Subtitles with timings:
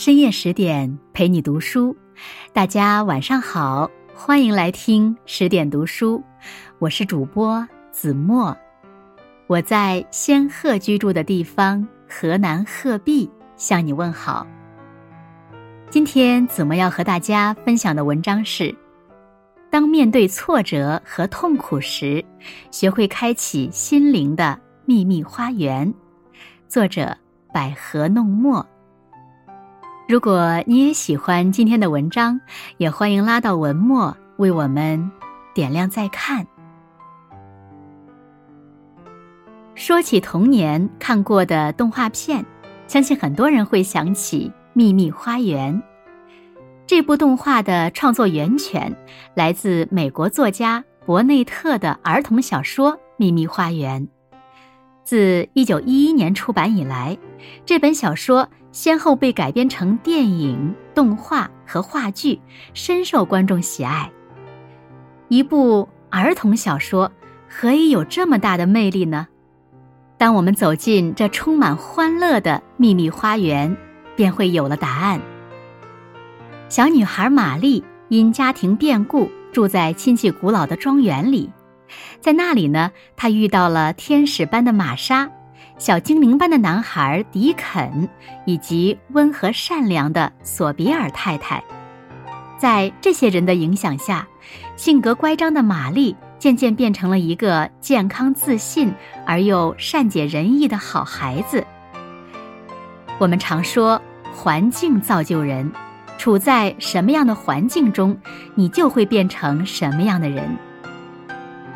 [0.00, 1.94] 深夜十点陪你读书，
[2.54, 6.24] 大家晚上好，欢迎来听十点读书，
[6.78, 8.56] 我是主播子墨，
[9.46, 14.46] 我在仙鹤居住的地方河南鹤壁向你问好。
[15.90, 18.74] 今天子墨要和大家分享的文章是：
[19.68, 22.24] 当面对挫折和痛苦时，
[22.70, 25.92] 学会开启心灵的秘密花园。
[26.68, 27.14] 作者
[27.52, 28.66] 百合弄墨。
[30.10, 32.40] 如果你也喜欢今天的文章，
[32.78, 35.08] 也欢迎拉到文末为我们
[35.54, 36.44] 点亮再看。
[39.76, 42.44] 说起童年看过的动画片，
[42.88, 45.72] 相信很多人会想起《秘密花园》
[46.88, 48.92] 这部动画的创作源泉
[49.36, 54.02] 来自美国作家伯内特的儿童小说《秘密花园》。
[55.04, 57.16] 自一九一一年出版以来，
[57.64, 58.48] 这本小说。
[58.72, 62.40] 先后被改编成电影、动画和话剧，
[62.74, 64.10] 深受观众喜爱。
[65.28, 67.10] 一部儿童小说
[67.48, 69.26] 何以有这么大的魅力呢？
[70.16, 73.76] 当我们走进这充满欢乐的秘密花园，
[74.14, 75.20] 便会有了答案。
[76.68, 81.50] 小女孩玛丽因家庭变故住在亲戚古老的庄园里，
[82.20, 85.28] 在那里呢，她遇到了天使般的玛莎。
[85.80, 88.06] 小精灵般的男孩迪肯，
[88.44, 91.64] 以及温和善良的索比尔太太，
[92.58, 94.28] 在这些人的影响下，
[94.76, 98.92] 性格乖张的玛丽渐渐变成了一个健康、自信
[99.24, 101.66] 而又善解人意的好孩子。
[103.18, 103.98] 我们常说，
[104.34, 105.72] 环境造就人，
[106.18, 108.14] 处在什么样的环境中，
[108.54, 110.46] 你就会变成什么样的人。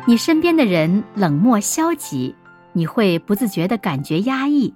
[0.05, 2.35] 你身边的人冷漠消极。
[2.75, 4.73] 你会不自觉地感觉压抑，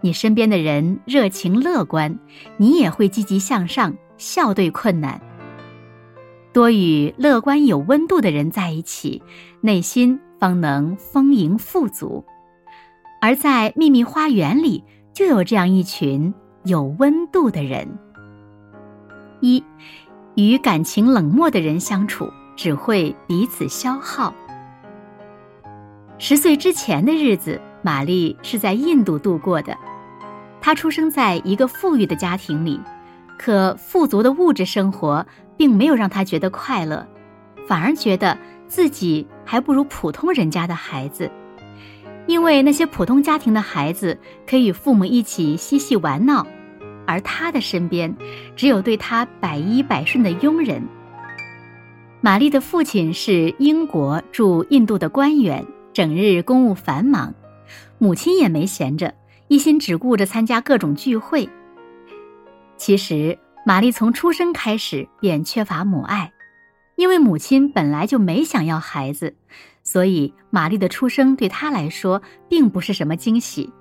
[0.00, 2.18] 你身边的人热情乐观，
[2.56, 5.20] 你也会积极向上，笑对困难。
[6.52, 9.22] 多与乐观有温度的人在一起，
[9.60, 12.24] 内心方能丰盈富足。
[13.20, 16.34] 而在秘密花园里，就有这样一群
[16.64, 17.86] 有温度的人。
[19.38, 19.62] 一，
[20.34, 24.34] 与感情冷漠的人相处，只会彼此消耗。
[26.22, 29.74] 十岁之前的日子，玛丽是在印度度过的。
[30.60, 32.78] 她出生在一个富裕的家庭里，
[33.38, 35.26] 可富足的物质生活
[35.56, 37.08] 并没有让她觉得快乐，
[37.66, 38.36] 反而觉得
[38.68, 41.30] 自己还不如普通人家的孩子。
[42.26, 44.16] 因为那些普通家庭的孩子
[44.46, 46.46] 可以与父母一起嬉戏玩闹，
[47.06, 48.14] 而她的身边
[48.54, 50.86] 只有对她百依百顺的佣人。
[52.20, 55.64] 玛丽的父亲是英国驻印度的官员。
[55.92, 57.34] 整日公务繁忙，
[57.98, 59.14] 母亲也没闲着，
[59.48, 61.48] 一心只顾着参加各种聚会。
[62.76, 66.32] 其实，玛丽从出生开始便缺乏母爱，
[66.96, 69.34] 因为母亲本来就没想要孩子，
[69.82, 73.72] 所以玛丽的出生对她来说并不是什么惊喜。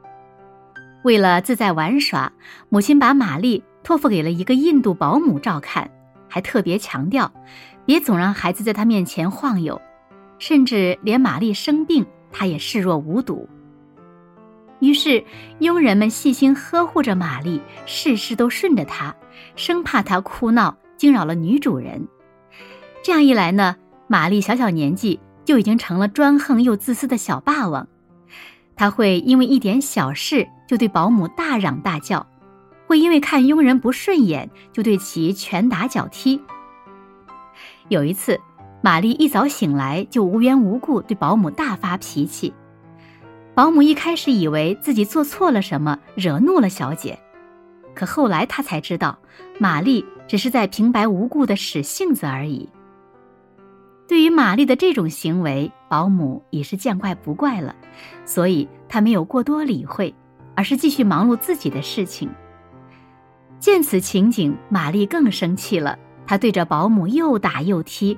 [1.03, 2.33] 为了自在玩耍，
[2.67, 5.89] 母亲把玛丽托付给了一个印度保姆照看，
[6.27, 7.31] 还特别强调，
[7.85, 9.79] 别总让孩子在她面前晃悠。
[10.39, 13.47] 甚至连玛丽生病，他也视若无睹。
[14.79, 15.21] 于是，
[15.59, 19.13] 佣人们细心呵护着玛丽，事事都顺着她，
[19.57, 22.07] 生怕她哭闹惊扰了女主人。
[23.03, 23.75] 这样一来呢，
[24.07, 27.85] 玛丽小小年纪就已经成了专横又自私的小霸王。
[28.77, 32.25] 她会因为一点小事就对保姆大嚷大叫，
[32.87, 36.41] 会因为看佣人不顺眼就对其拳打脚踢。
[37.89, 38.39] 有一次。
[38.81, 42.53] 玛丽一早醒来就无缘无故对保姆大发脾气，
[43.53, 47.19] 保姆一开始以为自己做错了什么，惹怒了小姐，
[47.93, 49.19] 可后来她才知道，
[49.59, 52.69] 玛丽只是在平白无故的使性子而已。
[54.07, 57.75] 对于玛丽的这种行为，保姆已是见怪不怪了，
[58.23, 60.15] 所以她没有过多理会，
[60.55, 62.29] 而是继续忙碌自己的事情。
[63.59, 68.17] 见此情景，玛丽更生气了，她对着保姆又打又踢。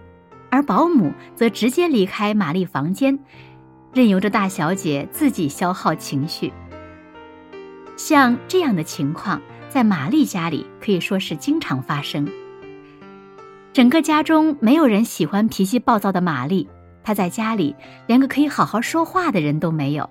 [0.51, 3.18] 而保姆则直接离开玛丽房间，
[3.94, 6.53] 任由着大小姐自己消耗情绪。
[7.98, 12.27] 像这样的情况，在玛丽家里可以说是经常发生。
[13.71, 16.68] 整个家中没有人喜欢脾气暴躁的玛丽，
[17.03, 17.74] 她在家里
[18.06, 20.09] 连个可以好好说话的人都没有。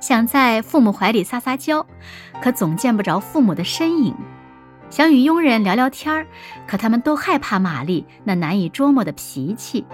[0.00, 1.86] 想在父母怀里撒撒娇，
[2.42, 4.14] 可总见不着父母的身影。
[4.90, 6.26] 想与佣人聊聊天儿，
[6.66, 9.86] 可他们都害怕玛丽那难以捉摸的脾气。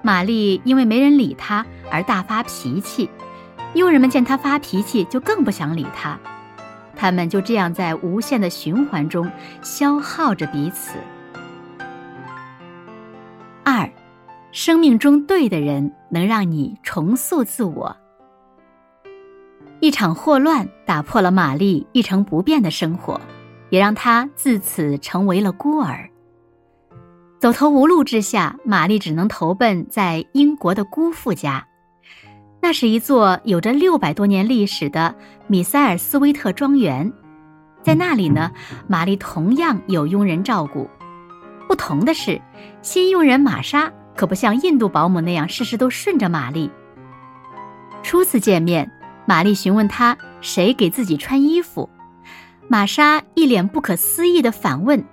[0.00, 3.08] 玛丽因为没人理她而大发脾气，
[3.74, 6.18] 佣人们见她发脾气就更不想理她。
[6.96, 9.30] 他们就这样在无限的循环中
[9.62, 10.98] 消耗着彼此。
[13.62, 13.88] 二，
[14.52, 17.96] 生命中对的人能让你重塑自我。
[19.80, 23.20] 一场霍乱打破了玛丽一成不变的生活，
[23.72, 26.10] 也让她自此成为了孤儿。
[27.38, 31.66] 走投无路之下，玛丽只能投奔在英国的姑父家。
[32.60, 35.14] 那是一座有着六百多年历史的
[35.46, 37.10] 米塞尔斯威特庄园，
[37.82, 38.52] 在那里呢，
[38.86, 40.86] 玛丽同样有佣人照顾。
[41.66, 42.38] 不同的是，
[42.82, 46.70] 新佣人玛莎可不像印度保姆那样事事都顺着玛丽。
[48.02, 48.92] 初次见面，
[49.24, 51.88] 玛丽询问他谁给自己穿衣服，
[52.68, 55.04] 玛莎一脸不可思议的反问：“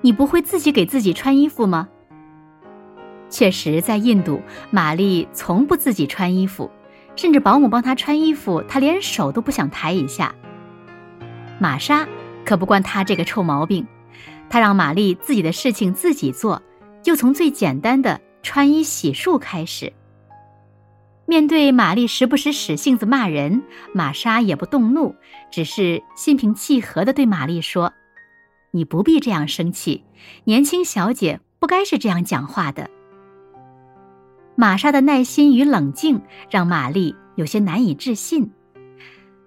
[0.00, 1.88] 你不会自己给自己穿衣服吗？”
[3.28, 6.70] 确实，在印度，玛丽从不自己穿衣服，
[7.16, 10.34] 甚至保姆帮她穿衣服，她连手都不想抬一下。
[11.58, 12.06] 玛莎
[12.44, 13.86] 可不惯她这个臭毛病，
[14.48, 16.62] 她让玛丽自己的事情自己做，
[17.02, 19.92] 就从最简单的穿衣洗漱开始。
[21.28, 25.14] 面对玛丽时不时使性子骂人，玛莎也不动怒，
[25.50, 27.92] 只是心平气和地对玛丽说
[28.72, 30.02] ：“你不必这样生气，
[30.44, 32.88] 年轻小姐不该是这样讲话的。”
[34.56, 38.50] 玛莎的耐心与冷静让玛丽有些难以置信。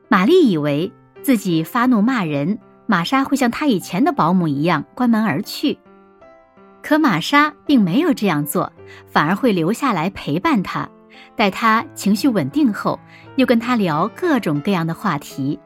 [0.08, 0.94] 玛丽以为
[1.24, 5.80] 自己发怒骂人，玛莎会像她以前的保姆一样关门而去，
[6.84, 8.72] 可玛莎并没有这样做，
[9.08, 10.88] 反而会留下来陪伴她，
[11.36, 13.00] 待她情绪稳定后，
[13.36, 15.60] 又跟她聊各种各样的话题。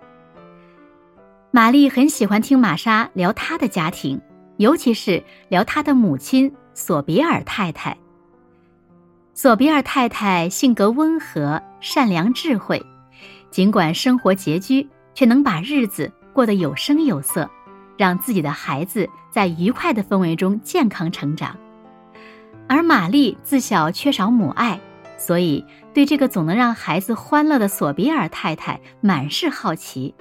[1.51, 4.19] 玛丽很喜欢听玛莎聊她的家庭，
[4.57, 7.95] 尤其是聊她的母亲索比尔太太。
[9.33, 12.81] 索比尔太太性格温和、善良、智慧，
[13.51, 17.49] 尽管生活拮据，却能把日子过得有声有色，
[17.97, 21.55] 让自己的孩子在愉快的氛围中健康成长。
[22.67, 24.79] 而玛丽自小缺少母爱，
[25.17, 30.13] 所以对这个总能让孩子欢乐的索比尔太太满是好奇。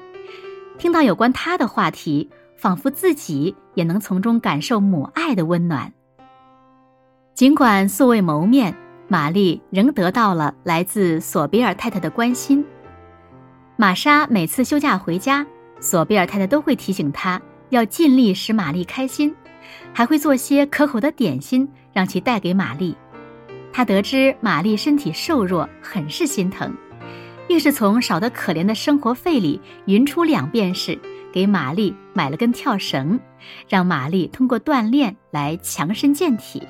[0.79, 5.93] 听到有关她的话题，仿佛自己也能从中感受母爱的温暖。
[7.35, 8.75] 尽管素未谋面。
[9.06, 12.64] 玛丽仍得到了来自索比尔太太的关心。
[13.76, 15.47] 玛莎每次休假回家，
[15.79, 19.32] 索比尔太太都会提醒她要尽力使玛丽开心，
[19.93, 22.97] 还会做些可口的点心让其带给玛丽。
[23.76, 26.73] 他得知玛丽身体瘦弱，很是心疼，
[27.49, 30.97] 硬是从少得可怜的生活费里匀出两便士，
[31.32, 33.19] 给玛丽买了根跳绳，
[33.69, 36.62] 让玛丽通过锻炼来强身健体。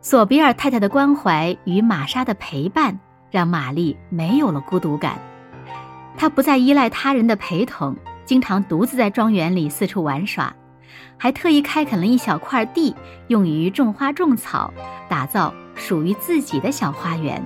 [0.00, 2.98] 索比尔太太的关怀与玛莎的陪伴，
[3.30, 5.16] 让玛丽没有了孤独感。
[6.16, 10.52] 她不再依赖他人的陪同，经常独自在庄园里四处玩耍，
[11.16, 12.94] 还特意开垦了一小块地，
[13.28, 14.72] 用于种花种草，
[15.08, 17.42] 打造属于自己的小花园。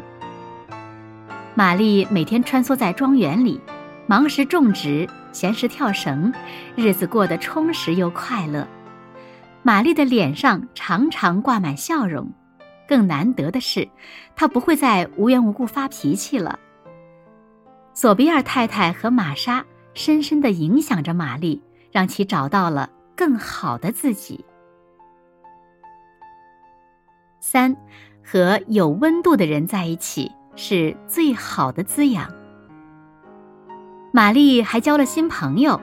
[1.55, 3.61] 玛丽每天穿梭在庄园里，
[4.07, 6.33] 忙时种植，闲时跳绳，
[6.75, 8.67] 日子过得充实又快乐。
[9.63, 12.31] 玛丽的脸上常常挂满笑容。
[12.87, 13.89] 更难得的是，
[14.37, 16.59] 她不会再无缘无故发脾气了。
[17.95, 24.45] 索比尔太太和玛莎深深的影响着玛丽，让其找到了更好的自己。
[27.41, 27.77] 三，
[28.25, 32.33] 和有温度的人在一起是最好的滋养。
[34.13, 35.81] 玛丽还交了新朋友，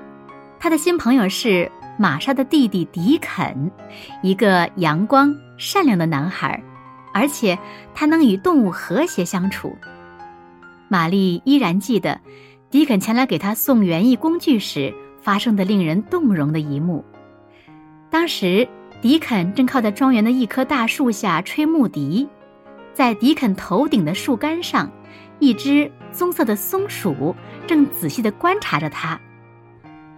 [0.60, 3.72] 她的新朋友是玛莎的弟弟迪肯，
[4.22, 6.62] 一个阳光善良的男孩。
[7.14, 7.60] 而且
[7.94, 9.76] 他能与动物和谐相处。
[10.88, 12.18] 玛丽依然记得，
[12.70, 17.04] 迪肯前来给他送园艺工具时发生的令人动容的一幕。
[18.12, 18.68] 当时，
[19.02, 22.28] 迪肯正靠在庄园的一棵大树下吹木笛，
[22.94, 24.92] 在迪肯头顶的树干上，
[25.40, 27.34] 一只棕色的松鼠
[27.66, 29.18] 正仔细地观察着他。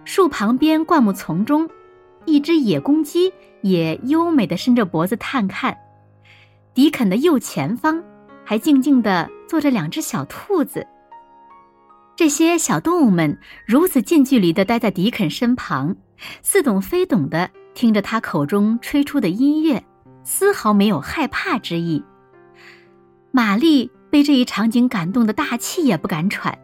[0.04, 1.70] 树旁边灌木丛中，
[2.24, 3.32] 一只野公鸡
[3.62, 5.78] 也优美地伸着脖子探看。
[6.74, 8.02] 迪肯的右前方，
[8.44, 10.84] 还静静地坐着两只小兔子。
[12.16, 15.94] 这些小动物们如此近距离地待在迪肯身旁，
[16.42, 19.84] 似懂非懂地听着他口中吹出的音乐，
[20.22, 22.02] 丝毫没有害怕之意。
[23.30, 26.56] 玛丽被这一场景感动得大气也不敢喘。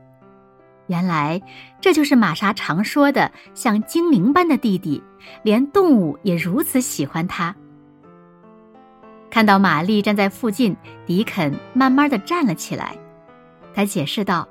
[0.87, 1.41] 原来，
[1.81, 5.03] 这就是玛莎常说的像精灵般的弟弟，
[5.43, 7.55] 连动物也如此喜欢他。
[9.31, 10.77] 看到玛丽站在附近，
[11.07, 12.97] 迪肯慢慢的站了起来。
[13.73, 14.49] 他解释道：“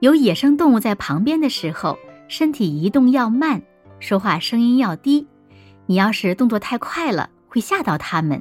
[0.00, 3.62] 有野生动物在旁边的时候，身体移动要慢，
[3.98, 5.26] 说话声音要低。
[5.90, 8.40] 你要是动作太快了，会吓到他们。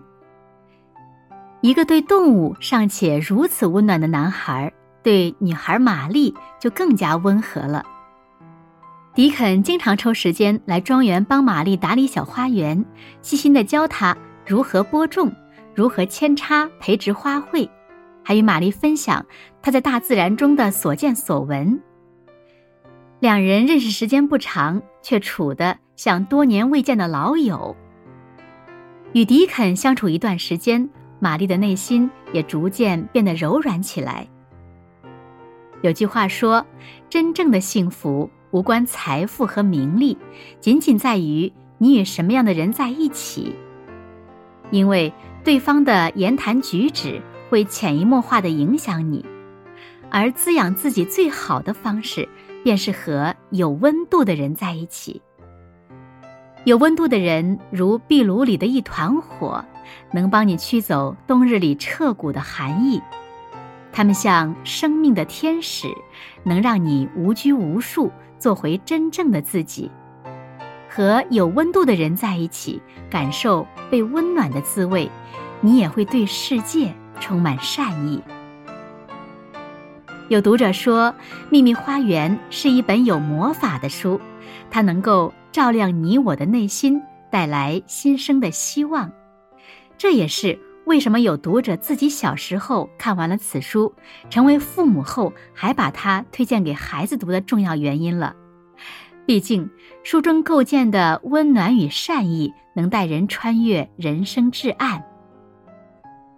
[1.61, 7.83] 一个对动物尚且如此温暖的男孩，对女孩玛丽就更加温和了。
[9.15, 12.85] 迪肯经常抽时间来庄园帮玛丽打理小花园，
[13.23, 14.15] 细心地教她
[14.45, 15.33] 如何播种，
[15.73, 17.67] 如何扦插培植花卉，
[18.23, 19.25] 还与玛丽分享
[19.59, 21.81] 他在大自然中的所见所闻。
[23.19, 27.75] 两人认识时间不长，却处得像多年未见的老友。
[29.13, 30.89] 与迪肯相处一段时间。
[31.21, 34.25] 玛丽的内心也逐渐变得柔软起来。
[35.81, 36.65] 有句话说
[37.11, 40.17] ：“真正的幸福无关财富和名利，
[40.61, 43.53] 仅仅在于你与什么样的人在一起。
[44.71, 45.11] 因为
[45.43, 49.25] 对方的言谈举止会潜移默化的影响你，
[50.09, 52.29] 而滋养自己最好的方式，
[52.63, 55.21] 便是和有温度的人在一起。
[56.65, 59.63] 有温度的人，如壁炉里的一团火。”
[60.11, 63.01] 能帮你驱走冬日里彻骨的寒意，
[63.91, 65.87] 他们像生命的天使，
[66.43, 69.89] 能让你无拘无束，做回真正的自己。
[70.87, 75.09] 和有温度的人在一起，感受被温暖的滋味，
[75.59, 78.21] 你也会对世界充满善意。
[80.29, 81.07] 有读者说，
[81.49, 84.21] 《秘密花园》是一本有魔法的书，
[84.69, 89.11] 它能够照亮你我的内心，带来新生的希望。
[89.97, 93.91] 这也是为什么有读者自己小时候看完了此书，
[94.29, 98.35] 成为父母后还把它推荐给孩子读的重要原因了。
[99.25, 99.67] 毕竟，
[100.03, 105.03] 书中构建的温暖与善意，能带人穿越人生至暗。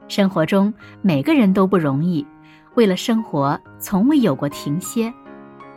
[0.07, 2.25] 生活中每个人都不容易，
[2.75, 5.13] 为了生活，从未有过停歇。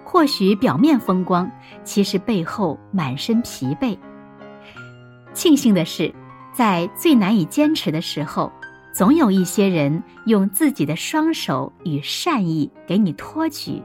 [0.05, 1.51] 或许表面风光，
[1.83, 3.97] 其实背后满身疲惫。
[5.33, 6.15] 庆幸的是。
[6.55, 8.53] 在最难以坚持的时候，
[8.95, 13.83] 总有一些人用自己的双手与善意给你托举，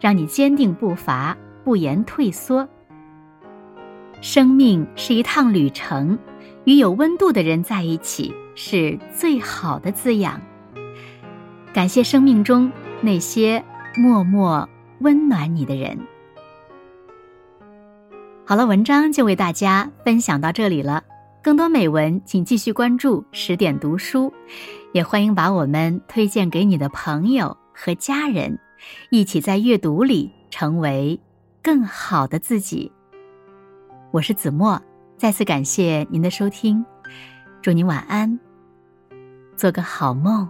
[0.00, 2.68] 让你坚定步伐，不言退缩。
[4.20, 6.16] 生命是一趟旅程，
[6.62, 10.40] 与有温度的人在一起是最好的滋养。
[11.72, 13.64] 感谢生命中那些
[13.96, 14.68] 默默
[15.00, 15.98] 温暖你的人。
[18.44, 21.02] 好了，文章就为大家分享到这里了。
[21.42, 24.32] 更多美文，请继续关注十点读书，
[24.92, 28.58] 也欢迎把我们推荐给你的朋友和家人，
[29.10, 31.18] 一起在阅读里成为
[31.62, 32.92] 更好的自己。
[34.10, 34.80] 我是子墨，
[35.16, 36.84] 再次感谢您的收听，
[37.62, 38.38] 祝您晚安，
[39.56, 40.46] 做个好梦。